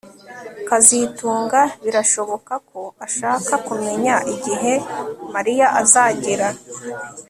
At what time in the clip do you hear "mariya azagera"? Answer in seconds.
5.33-6.47